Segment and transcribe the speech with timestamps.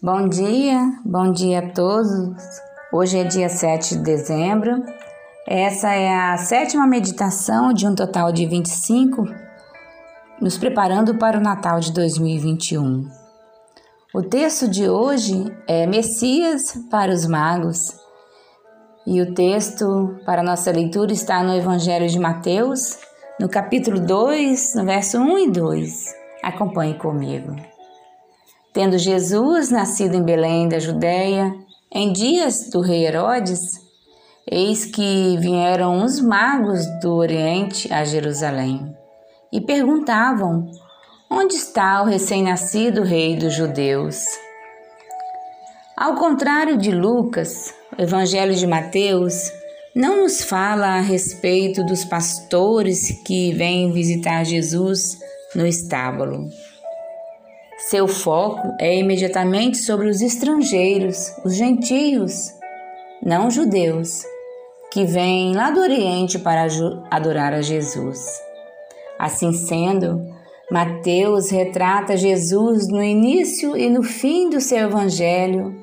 [0.00, 2.36] Bom dia, bom dia a todos.
[2.92, 4.84] Hoje é dia 7 de dezembro.
[5.44, 9.24] Essa é a sétima meditação de um total de 25,
[10.40, 13.08] nos preparando para o Natal de 2021.
[14.14, 17.96] O texto de hoje é Messias para os Magos.
[19.04, 23.00] E o texto para nossa leitura está no Evangelho de Mateus,
[23.40, 26.04] no capítulo 2, no verso 1 e 2.
[26.44, 27.77] Acompanhe comigo.
[28.78, 31.52] Tendo Jesus nascido em Belém da Judéia,
[31.92, 33.58] em dias do rei Herodes,
[34.48, 38.96] eis que vieram uns magos do Oriente a Jerusalém
[39.52, 40.70] e perguntavam:
[41.28, 44.22] Onde está o recém-nascido rei dos judeus?
[45.96, 49.50] Ao contrário de Lucas, o Evangelho de Mateus
[49.92, 55.18] não nos fala a respeito dos pastores que vêm visitar Jesus
[55.52, 56.48] no estábulo.
[57.78, 62.52] Seu foco é imediatamente sobre os estrangeiros, os gentios,
[63.22, 64.24] não judeus,
[64.90, 66.66] que vêm lá do Oriente para
[67.08, 68.18] adorar a Jesus.
[69.16, 70.20] Assim sendo,
[70.70, 75.74] Mateus retrata Jesus no início e no fim do seu evangelho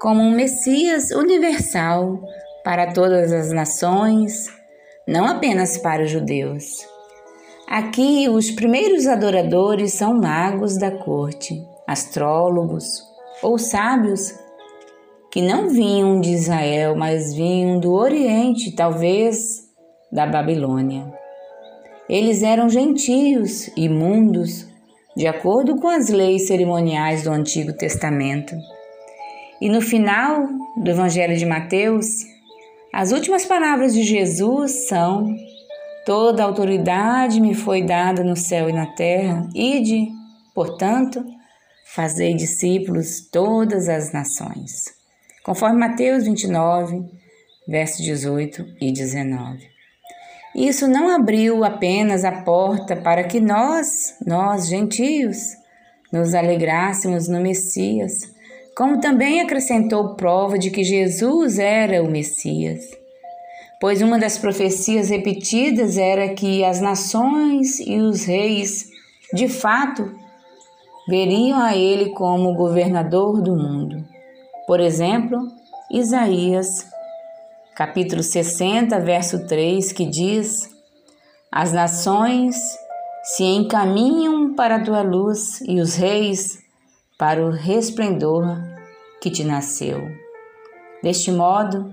[0.00, 2.20] como um Messias universal
[2.64, 4.46] para todas as nações,
[5.06, 6.91] não apenas para os judeus.
[7.72, 13.02] Aqui, os primeiros adoradores são magos da corte, astrólogos
[13.42, 14.34] ou sábios
[15.30, 19.70] que não vinham de Israel, mas vinham do Oriente, talvez
[20.12, 21.10] da Babilônia.
[22.10, 24.66] Eles eram gentios, imundos,
[25.16, 28.54] de acordo com as leis cerimoniais do Antigo Testamento.
[29.62, 32.04] E no final do Evangelho de Mateus,
[32.92, 35.34] as últimas palavras de Jesus são
[36.04, 39.48] Toda autoridade me foi dada no céu e na terra.
[39.54, 40.08] Ide,
[40.52, 41.24] portanto,
[41.94, 44.92] fazei discípulos todas as nações.
[45.44, 47.04] Conforme Mateus 29,
[47.68, 49.70] versos 18 e 19.
[50.56, 55.38] Isso não abriu apenas a porta para que nós, nós gentios,
[56.12, 58.12] nos alegrássemos no Messias,
[58.76, 63.01] como também acrescentou prova de que Jesus era o Messias
[63.82, 68.88] pois uma das profecias repetidas era que as nações e os reis,
[69.34, 70.08] de fato,
[71.08, 74.04] veriam a ele como governador do mundo.
[74.68, 75.48] Por exemplo,
[75.90, 76.86] Isaías,
[77.74, 80.70] capítulo 60, verso 3, que diz:
[81.50, 82.54] As nações
[83.24, 86.56] se encaminham para a tua luz e os reis
[87.18, 88.44] para o resplendor
[89.20, 90.08] que te nasceu.
[91.02, 91.92] Deste modo,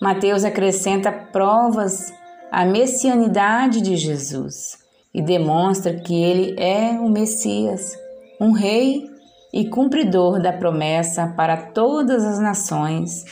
[0.00, 2.10] Mateus acrescenta provas
[2.50, 4.78] à messianidade de Jesus
[5.12, 7.92] e demonstra que ele é o Messias,
[8.40, 9.04] um rei
[9.52, 13.24] e cumpridor da promessa para todas as nações,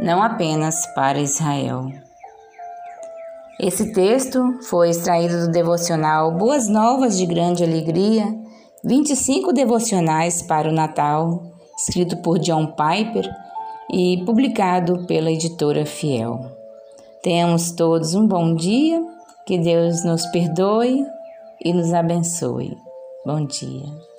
[0.00, 1.86] não apenas para Israel.
[3.60, 8.26] Esse texto foi extraído do devocional Boas Novas de Grande Alegria,
[8.84, 11.40] 25 devocionais para o Natal,
[11.78, 13.30] escrito por John Piper
[13.92, 16.50] e publicado pela editora Fiel.
[17.22, 19.02] Tenhamos todos um bom dia,
[19.46, 21.04] que Deus nos perdoe
[21.64, 22.76] e nos abençoe.
[23.26, 24.09] Bom dia.